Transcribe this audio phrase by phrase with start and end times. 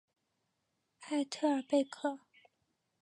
[1.01, 2.21] 埃特尔贝克。